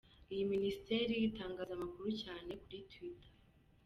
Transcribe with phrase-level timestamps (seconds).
[0.33, 3.33] Iyi Minisiteri itangaza amakuru cyane kuri Twitter.